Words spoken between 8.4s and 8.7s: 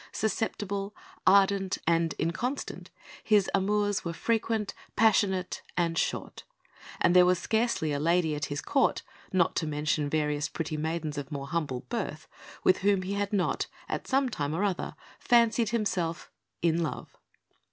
his